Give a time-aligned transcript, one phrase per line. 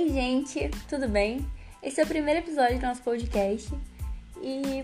[0.00, 1.46] Oi, gente, tudo bem?
[1.82, 3.70] Esse é o primeiro episódio do nosso podcast
[4.40, 4.82] e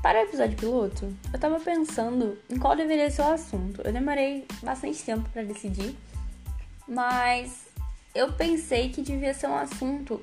[0.00, 3.82] para o episódio piloto, eu tava pensando em qual deveria ser o assunto.
[3.84, 5.94] Eu demorei bastante tempo para decidir,
[6.88, 7.66] mas
[8.14, 10.18] eu pensei que devia ser um assunto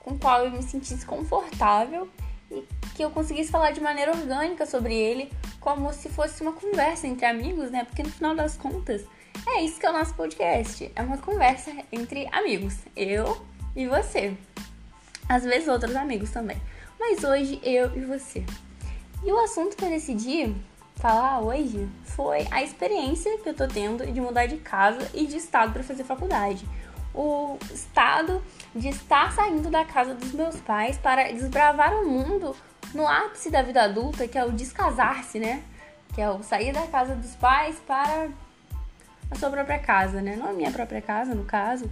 [0.00, 2.08] com o qual eu me sentisse confortável
[2.50, 2.64] e
[2.96, 5.30] que eu conseguisse falar de maneira orgânica sobre ele,
[5.60, 7.84] como se fosse uma conversa entre amigos, né?
[7.84, 9.04] Porque no final das contas,
[9.46, 10.90] é isso que é o nosso podcast.
[10.96, 12.78] É uma conversa entre amigos.
[12.96, 14.36] Eu e você.
[15.28, 16.60] Às vezes outros amigos também.
[16.98, 18.44] Mas hoje eu e você.
[19.24, 20.54] E o assunto que eu decidi
[20.96, 25.36] falar hoje foi a experiência que eu tô tendo de mudar de casa e de
[25.36, 26.66] estado para fazer faculdade.
[27.14, 28.42] O estado
[28.74, 32.54] de estar saindo da casa dos meus pais para desbravar o mundo
[32.92, 35.62] no ápice da vida adulta, que é o descasar-se, né?
[36.14, 38.28] Que é o sair da casa dos pais para
[39.30, 40.36] a sua própria casa, né?
[40.36, 41.90] Não a minha própria casa, no caso,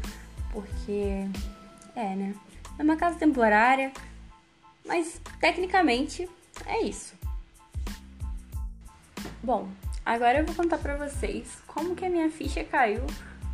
[0.53, 1.27] porque
[1.95, 2.35] é, né?
[2.79, 3.93] É uma casa temporária,
[4.85, 6.29] mas tecnicamente
[6.67, 7.15] é isso.
[9.43, 9.69] Bom,
[10.05, 13.05] agora eu vou contar pra vocês como que a minha ficha caiu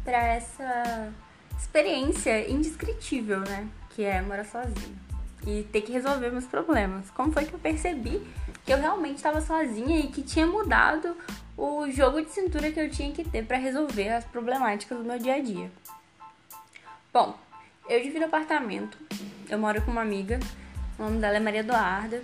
[0.05, 1.13] para essa
[1.59, 3.69] experiência indescritível, né?
[3.91, 5.09] Que é morar sozinha
[5.47, 7.11] e ter que resolver meus problemas.
[7.11, 8.23] Como foi que eu percebi
[8.65, 11.17] que eu realmente estava sozinha e que tinha mudado
[11.57, 15.19] o jogo de cintura que eu tinha que ter para resolver as problemáticas do meu
[15.19, 15.71] dia a dia?
[17.13, 17.37] Bom,
[17.89, 18.99] eu divido apartamento,
[19.49, 20.39] eu moro com uma amiga,
[20.99, 22.23] o nome dela é Maria Eduarda,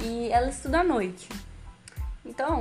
[0.00, 1.28] e ela estuda à noite.
[2.24, 2.60] Então,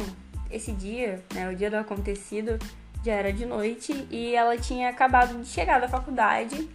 [0.49, 2.57] esse dia, né, o dia do acontecido,
[3.03, 6.67] já era de noite e ela tinha acabado de chegar da faculdade.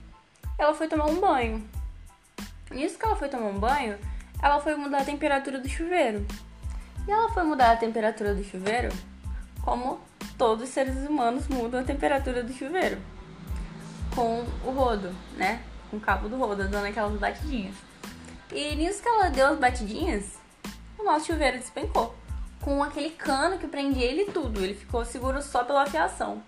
[0.57, 1.69] Ela foi tomar um banho.
[2.71, 3.99] Nisso que ela foi tomar um banho,
[4.41, 6.25] ela foi mudar a temperatura do chuveiro.
[7.09, 8.91] E ela foi mudar a temperatura do chuveiro
[9.63, 9.99] como
[10.39, 12.99] todos os seres humanos mudam a temperatura do chuveiro
[14.21, 15.63] com o rodo, né?
[15.91, 17.75] Com o cabo do rodo, dando aquelas batidinhas.
[18.53, 20.39] E nisso que ela deu as batidinhas,
[20.99, 22.15] o nosso chuveiro despencou.
[22.61, 24.63] Com aquele cano que prendia ele tudo.
[24.63, 26.43] Ele ficou seguro só pela fiação.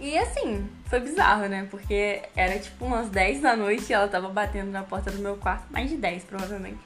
[0.00, 1.68] E assim, foi bizarro, né?
[1.70, 5.36] Porque era tipo umas 10 da noite e ela tava batendo na porta do meu
[5.36, 5.70] quarto.
[5.70, 6.80] Mais de 10, provavelmente.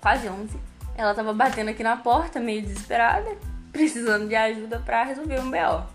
[0.00, 0.58] Quase 11.
[0.96, 3.36] Ela tava batendo aqui na porta, meio desesperada,
[3.70, 5.86] precisando de ajuda para resolver um BO.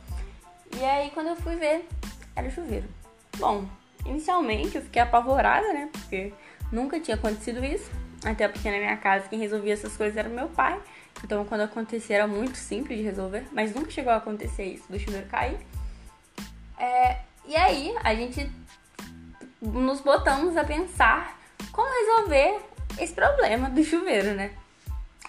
[0.78, 1.88] E aí, quando eu fui ver,
[2.36, 3.01] era o chuveiro.
[3.42, 3.66] Bom,
[4.06, 5.90] inicialmente eu fiquei apavorada, né?
[5.92, 6.32] Porque
[6.72, 7.90] nunca tinha acontecido isso.
[8.24, 10.80] Até porque na minha casa quem resolvia essas coisas era meu pai.
[11.24, 13.48] Então quando acontecia era muito simples de resolver.
[13.52, 15.58] Mas nunca chegou a acontecer isso do chuveiro cair.
[16.78, 18.48] É, e aí a gente
[19.60, 21.36] nos botamos a pensar
[21.72, 22.60] como resolver
[23.00, 24.52] esse problema do chuveiro, né?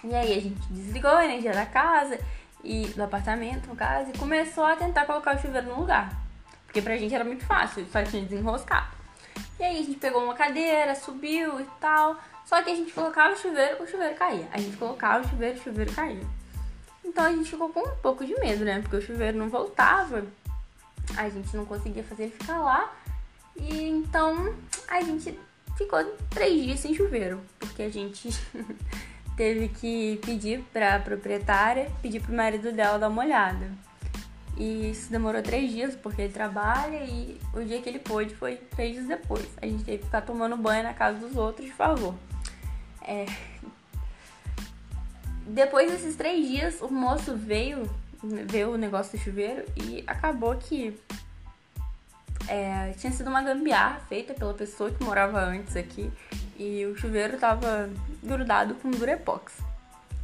[0.03, 2.19] E aí a gente desligou a energia da casa
[2.63, 6.22] e do apartamento, no caso, e começou a tentar colocar o chuveiro no lugar.
[6.73, 8.87] Porque pra gente era muito fácil, só tinha desenroscado.
[9.59, 12.19] E aí a gente pegou uma cadeira, subiu e tal.
[12.47, 14.47] Só que a gente colocava o chuveiro, o chuveiro caía.
[14.51, 16.25] A gente colocava o chuveiro, o chuveiro caía.
[17.05, 18.81] Então a gente ficou com um pouco de medo, né?
[18.81, 20.25] Porque o chuveiro não voltava.
[21.15, 22.91] A gente não conseguia fazer ele ficar lá.
[23.55, 24.55] E então
[24.87, 25.37] a gente
[25.77, 27.39] ficou três dias sem chuveiro.
[27.59, 28.29] Porque a gente
[29.37, 33.69] teve que pedir pra proprietária, pedir pro marido dela dar uma olhada.
[34.57, 38.57] E isso demorou três dias, porque ele trabalha e o dia que ele pôde foi
[38.57, 39.47] três dias depois.
[39.61, 42.13] A gente teve que ficar tomando banho na casa dos outros, de favor.
[43.01, 43.25] É...
[45.45, 47.89] Depois desses três dias, o moço veio
[48.23, 50.97] ver o negócio do chuveiro e acabou que
[52.47, 56.11] é, tinha sido uma gambiarra feita pela pessoa que morava antes aqui
[56.57, 57.89] e o chuveiro tava
[58.21, 59.53] grudado com durepox.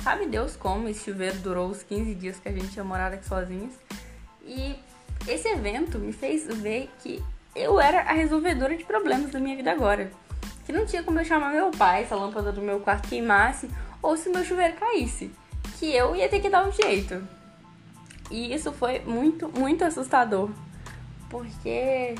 [0.04, 3.28] Sabe Deus como esse chuveiro durou os 15 dias que a gente tinha morado aqui
[3.28, 3.74] sozinhos.
[4.50, 4.76] E
[5.28, 7.24] esse evento me fez ver que
[7.56, 10.12] eu era a resolvedora de problemas da minha vida agora.
[10.66, 13.70] Que não tinha como eu chamar meu pai se a lâmpada do meu quarto queimasse
[14.02, 15.32] ou se meu chuveiro caísse.
[15.78, 17.22] Que eu ia ter que dar um jeito.
[18.32, 20.50] E isso foi muito, muito assustador.
[21.30, 22.16] Porque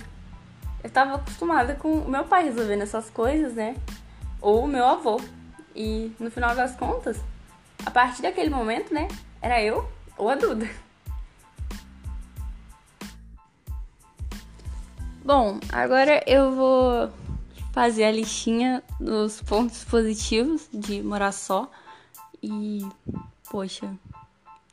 [0.84, 3.76] eu tava acostumada com o meu pai resolvendo essas coisas, né?
[4.40, 5.20] Ou o meu avô.
[5.76, 7.20] E no final das contas,
[7.84, 9.08] a partir daquele momento, né?
[9.42, 10.70] Era eu ou a Duda.
[15.30, 17.12] Bom, agora eu vou
[17.72, 21.70] fazer a listinha dos pontos positivos de morar só.
[22.42, 22.84] E,
[23.48, 23.88] poxa,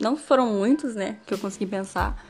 [0.00, 2.25] não foram muitos, né, que eu consegui pensar.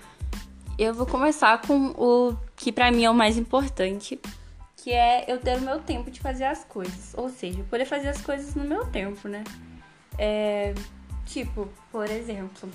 [0.76, 4.18] Eu vou começar com o que para mim é o mais importante,
[4.76, 7.14] que é eu ter o meu tempo de fazer as coisas.
[7.16, 9.44] Ou seja, poder fazer as coisas no meu tempo, né?
[10.18, 10.74] É,
[11.26, 12.68] tipo, por exemplo,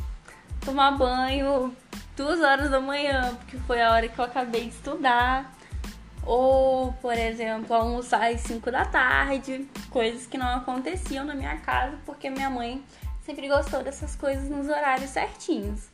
[0.64, 1.76] tomar banho
[2.16, 5.54] duas horas da manhã, porque foi a hora que eu acabei de estudar.
[6.24, 11.98] Ou, por exemplo, almoçar às 5 da tarde, coisas que não aconteciam na minha casa
[12.06, 12.84] porque minha mãe
[13.26, 15.90] sempre gostou dessas coisas nos horários certinhos.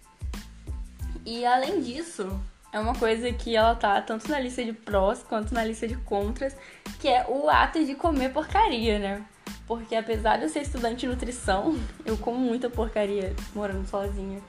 [1.26, 2.40] E além disso,
[2.74, 5.96] é uma coisa que ela tá tanto na lista de prós quanto na lista de
[5.96, 6.56] contras,
[7.00, 9.26] que é o ato de comer porcaria, né?
[9.66, 14.42] Porque apesar de eu ser estudante de nutrição, eu como muita porcaria morando sozinha.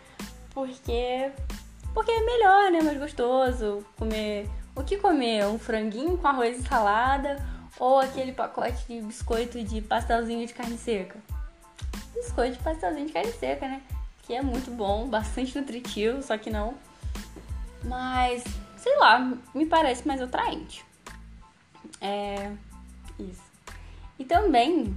[0.58, 1.30] Porque
[1.94, 2.82] porque é melhor, né?
[2.82, 4.50] Mais gostoso comer.
[4.74, 5.46] O que comer?
[5.46, 7.36] Um franguinho com arroz e salada
[7.78, 11.16] ou aquele pacote de biscoito de pastelzinho de carne seca?
[12.12, 13.82] Biscoito de pastelzinho de carne seca, né?
[14.24, 16.74] Que é muito bom, bastante nutritivo, só que não.
[17.84, 18.42] Mas,
[18.78, 20.84] sei lá, me parece mais atraente.
[22.00, 22.50] É.
[23.16, 23.44] Isso.
[24.18, 24.92] E também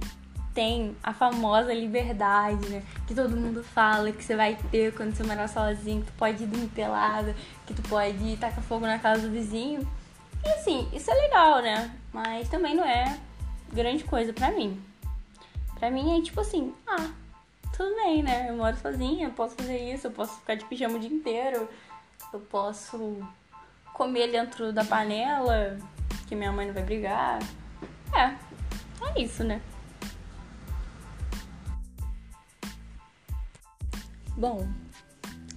[0.54, 2.82] tem a famosa liberdade, né?
[3.06, 6.42] Que todo mundo fala que você vai ter quando você morar sozinho, que tu pode
[6.42, 7.34] ir dormir pelada,
[7.66, 9.86] que tu pode tacar fogo na casa do vizinho.
[10.44, 11.90] E assim, isso é legal, né?
[12.12, 13.18] Mas também não é
[13.72, 14.80] grande coisa pra mim.
[15.78, 17.10] Pra mim é tipo assim, ah,
[17.74, 18.46] tudo bem, né?
[18.50, 21.68] Eu moro sozinha, eu posso fazer isso, eu posso ficar de pijama o dia inteiro,
[22.32, 23.26] eu posso
[23.94, 25.78] comer dentro da panela,
[26.28, 27.38] que minha mãe não vai brigar.
[28.14, 28.34] É,
[29.08, 29.60] é isso, né?
[34.42, 34.66] Bom,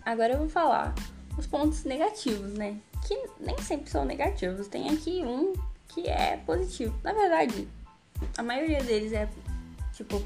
[0.05, 0.93] agora eu vou falar
[1.35, 2.77] os pontos negativos, né?
[3.07, 4.67] Que nem sempre são negativos.
[4.67, 5.53] Tem aqui um
[5.87, 6.95] que é positivo.
[7.03, 7.67] Na verdade,
[8.37, 9.27] a maioria deles é,
[9.91, 10.21] tipo,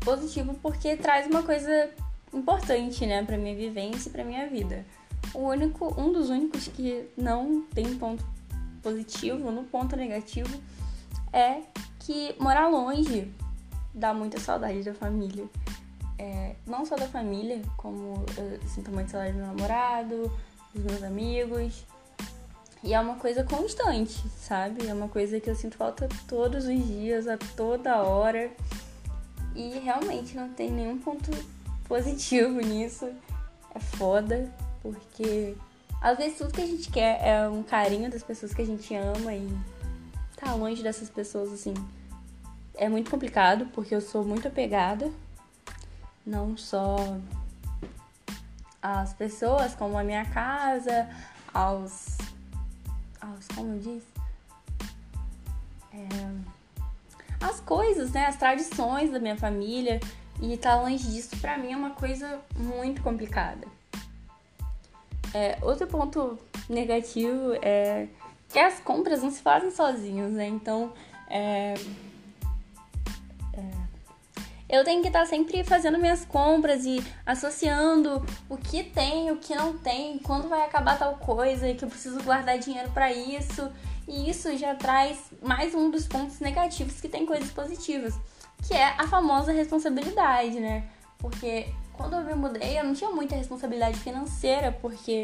[0.00, 1.88] positivo porque traz uma coisa
[2.34, 4.84] importante, né, pra minha vivência e pra minha vida.
[5.32, 8.26] O único, um dos únicos que não tem ponto
[8.82, 10.60] positivo, no ponto negativo,
[11.32, 11.60] é
[12.00, 13.32] que morar longe
[13.94, 15.48] dá muita saudade da família
[16.18, 20.32] é, não só da família, como eu sinto muito saudade do meu namorado,
[20.74, 21.84] dos meus amigos.
[22.82, 24.86] E é uma coisa constante, sabe?
[24.86, 28.50] É uma coisa que eu sinto falta todos os dias, a toda hora.
[29.54, 31.30] E realmente não tem nenhum ponto
[31.88, 33.10] positivo nisso.
[33.74, 34.50] É foda,
[34.82, 35.54] porque
[36.00, 38.94] às vezes tudo que a gente quer é um carinho das pessoas que a gente
[38.94, 39.48] ama e
[40.36, 41.74] tá longe dessas pessoas assim.
[42.74, 45.10] É muito complicado, porque eu sou muito apegada
[46.26, 46.96] não só
[48.82, 51.08] às pessoas, como a minha casa,
[51.54, 52.18] aos.
[53.20, 54.06] aos como disse?
[55.92, 56.06] É,
[57.40, 58.26] as coisas, né?
[58.26, 60.00] As tradições da minha família.
[60.40, 63.66] E estar tá longe disso, pra mim, é uma coisa muito complicada.
[65.32, 66.38] É, outro ponto
[66.68, 68.06] negativo é
[68.48, 70.46] que as compras não se fazem sozinhos, né?
[70.46, 70.92] Então,
[71.28, 71.74] é,
[74.68, 79.54] eu tenho que estar sempre fazendo minhas compras e associando o que tem, o que
[79.54, 83.70] não tem, quando vai acabar tal coisa e que eu preciso guardar dinheiro para isso.
[84.08, 88.14] E isso já traz mais um dos pontos negativos que tem coisas positivas,
[88.66, 90.88] que é a famosa responsabilidade, né?
[91.18, 95.22] Porque quando eu me mudei, eu não tinha muita responsabilidade financeira, porque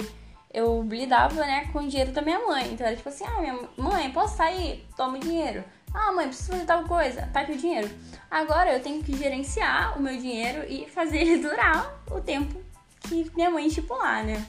[0.53, 2.73] eu lidava, né, com o dinheiro da minha mãe.
[2.73, 4.87] Então era tipo assim: "Ah, minha mãe, posso sair?
[4.97, 5.65] Toma o dinheiro".
[5.95, 7.29] Ah, mãe, preciso fazer tal coisa.
[7.33, 7.91] Tá aqui o dinheiro.
[8.31, 12.61] Agora eu tenho que gerenciar o meu dinheiro e fazer ele durar o tempo
[13.01, 14.45] que minha mãe estipular, né?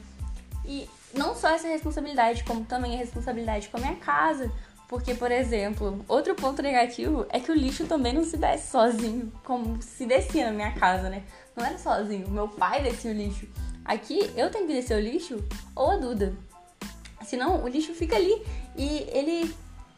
[0.65, 4.51] E não só essa responsabilidade, como também a responsabilidade com a minha casa.
[4.87, 9.31] Porque, por exemplo, outro ponto negativo é que o lixo também não se desce sozinho,
[9.43, 11.23] como se descia na minha casa, né?
[11.55, 13.47] Não era sozinho, meu pai descia o lixo.
[13.83, 15.43] Aqui eu tenho que descer o lixo
[15.75, 16.33] ou a Duda.
[17.25, 18.45] Senão o lixo fica ali
[18.77, 19.53] e ele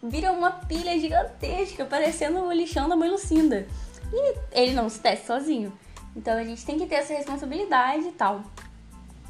[0.09, 3.67] vira uma pilha gigantesca, parecendo o lixão da mãe Lucinda.
[4.11, 5.73] E ele não se desce sozinho.
[6.15, 8.43] Então a gente tem que ter essa responsabilidade e tal.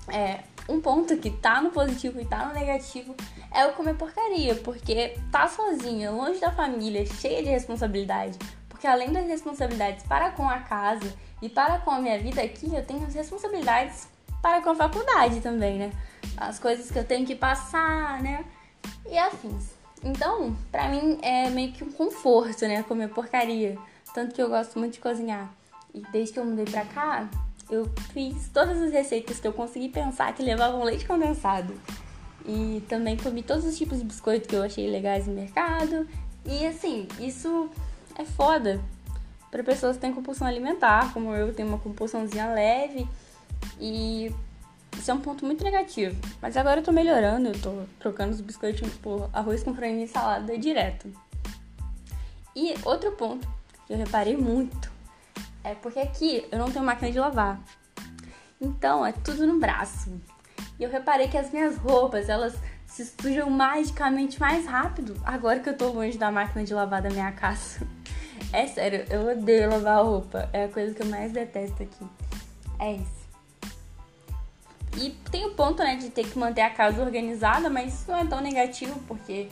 [0.08, 3.16] É, um ponto que tá no positivo e tá no negativo
[3.52, 8.38] é o comer porcaria, porque tá sozinha, longe da família, cheia de responsabilidade.
[8.68, 12.74] Porque além das responsabilidades para com a casa e para com a minha vida aqui,
[12.74, 14.08] eu tenho as responsabilidades
[14.42, 15.92] para com a faculdade também, né?
[16.38, 18.46] As coisas que eu tenho que passar, né?
[19.10, 19.75] E afins.
[20.04, 22.84] Então, pra mim é meio que um conforto, né?
[22.84, 23.78] Comer porcaria.
[24.14, 25.52] Tanto que eu gosto muito de cozinhar.
[25.94, 27.30] E desde que eu mudei pra cá,
[27.70, 31.74] eu fiz todas as receitas que eu consegui pensar que levavam leite condensado.
[32.46, 36.08] E também comi todos os tipos de biscoito que eu achei legais no mercado.
[36.46, 37.70] E assim, isso
[38.18, 38.80] é foda
[39.50, 43.08] para pessoas que têm compulsão alimentar, como eu tenho uma compulsãozinha leve.
[43.80, 44.32] E
[44.98, 46.16] isso é um ponto muito negativo.
[46.42, 50.08] Mas agora eu tô melhorando, eu tô trocando os biscoitinhos por arroz com frango e
[50.08, 51.12] salada direto.
[52.56, 53.48] E outro ponto
[53.86, 54.92] que eu reparei muito
[55.64, 57.60] é porque aqui eu não tenho máquina de lavar.
[58.60, 60.12] Então é tudo no braço.
[60.80, 65.70] E eu reparei que as minhas roupas, elas se sujam magicamente mais rápido agora que
[65.70, 67.86] eu tô longe da máquina de lavar da minha casa.
[68.54, 70.50] É sério, eu odeio lavar roupa.
[70.54, 72.06] É a coisa que eu mais detesto aqui.
[72.80, 73.25] É isso.
[74.98, 78.20] E tem o ponto, né, de ter que manter a casa organizada, mas isso não
[78.20, 79.50] é tão negativo, porque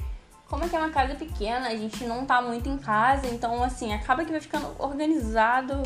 [0.48, 3.64] como é que é uma casa pequena, a gente não tá muito em casa, então
[3.64, 5.84] assim, acaba que vai ficando organizado,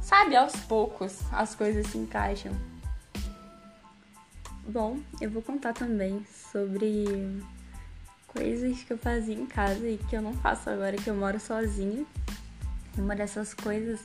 [0.00, 2.52] sabe, aos poucos as coisas se encaixam.
[4.66, 7.04] Bom, eu vou contar também sobre
[8.28, 11.38] coisas que eu fazia em casa e que eu não faço agora que eu moro
[11.38, 12.04] sozinha.
[12.96, 14.00] Uma dessas coisas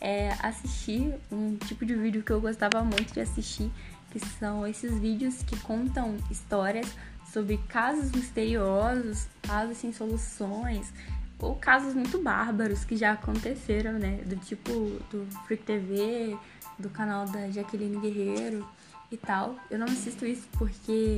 [0.00, 3.70] é assistir um tipo de vídeo que eu gostava muito de assistir,
[4.14, 6.86] que são esses vídeos que contam histórias
[7.32, 10.92] sobre casos misteriosos, casos sem soluções,
[11.40, 14.20] ou casos muito bárbaros que já aconteceram, né?
[14.24, 14.70] Do tipo
[15.10, 16.38] do Freak TV,
[16.78, 18.64] do canal da Jaqueline Guerreiro
[19.10, 19.56] e tal.
[19.68, 21.16] Eu não assisto isso porque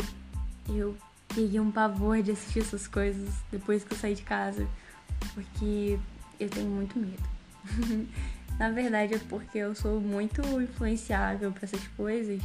[0.67, 0.97] eu
[1.29, 4.67] peguei um pavor de assistir essas coisas depois que eu saí de casa,
[5.35, 5.99] porque
[6.41, 7.23] eu tenho muito medo.
[8.59, 12.41] Na verdade é porque eu sou muito influenciável para essas coisas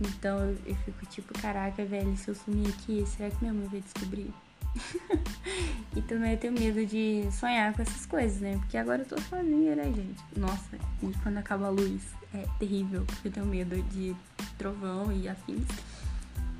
[0.00, 3.66] então eu, eu fico tipo, caraca, velho, se eu sumir aqui, será que minha mãe
[3.68, 4.32] vai descobrir?
[5.96, 8.56] e também eu tenho medo de sonhar com essas coisas, né?
[8.58, 10.22] Porque agora eu tô sozinha, né, gente?
[10.36, 12.02] Nossa, e quando acaba a luz
[12.34, 14.14] é terrível, porque eu tenho medo de
[14.58, 15.66] trovão e afins.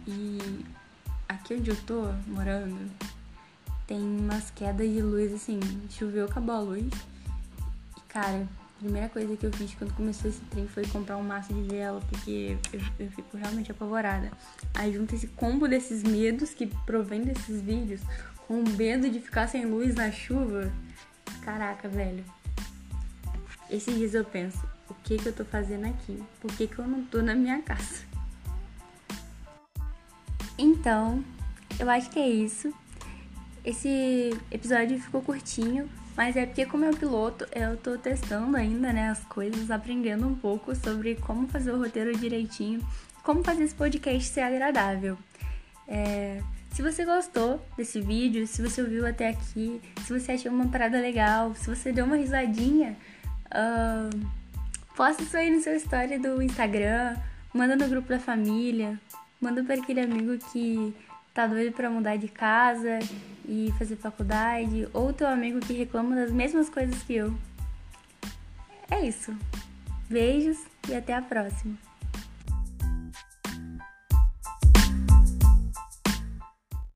[0.07, 0.65] E
[1.29, 2.91] aqui onde eu tô morando,
[3.87, 6.93] tem umas quedas de luz assim, choveu, acabou a luz.
[7.97, 8.47] E cara,
[8.77, 11.63] a primeira coisa que eu fiz quando começou esse trem foi comprar um maço de
[11.63, 14.31] vela, porque eu, eu fico realmente apavorada.
[14.75, 18.03] Aí junta esse combo desses medos que provém desses vídeos,
[18.47, 20.71] com o medo de ficar sem luz na chuva.
[21.43, 22.23] Caraca, velho.
[23.71, 26.23] Esses dias eu penso, o que que eu tô fazendo aqui?
[26.41, 28.05] Por que que eu não tô na minha casa?
[30.59, 31.25] Então,
[31.79, 32.73] eu acho que é isso.
[33.65, 38.93] Esse episódio ficou curtinho, mas é porque como é o piloto, eu tô testando ainda,
[38.93, 42.81] né, as coisas, aprendendo um pouco sobre como fazer o roteiro direitinho,
[43.23, 45.19] como fazer esse podcast ser agradável.
[45.87, 46.41] É,
[46.73, 50.99] se você gostou desse vídeo, se você ouviu até aqui, se você achou uma parada
[50.99, 52.97] legal, se você deu uma risadinha,
[53.47, 54.27] uh,
[54.97, 57.15] posta isso aí no seu story do Instagram,
[57.53, 58.99] manda no grupo da família,
[59.41, 60.95] manda para aquele amigo que
[61.35, 62.99] tá doido para mudar de casa
[63.47, 67.35] e fazer faculdade, ou teu amigo que reclama das mesmas coisas que eu.
[68.91, 69.35] É isso.
[70.09, 71.86] Beijos e até a próxima.